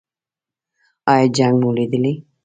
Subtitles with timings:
[1.11, 2.13] ایا جنګ مو لیدلی؟